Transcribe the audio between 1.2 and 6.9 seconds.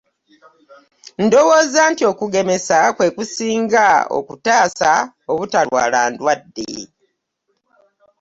Ndowooza nti okugemesa kwekusinga okutaasa obutalwaala ndwadde.